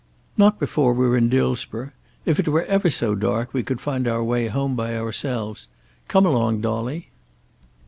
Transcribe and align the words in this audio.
"Not 0.35 0.57
before 0.59 0.93
we're 0.95 1.15
in 1.15 1.29
Dillsborough. 1.29 1.91
If 2.25 2.39
it 2.39 2.47
were 2.47 2.63
ever 2.65 2.89
so 2.89 3.13
dark 3.13 3.53
we 3.53 3.61
could 3.61 3.79
find 3.79 4.07
our 4.07 4.23
way 4.23 4.47
home 4.47 4.75
by 4.75 4.97
ourselves. 4.97 5.67
Come 6.07 6.25
along, 6.25 6.59
Dolly." 6.61 7.09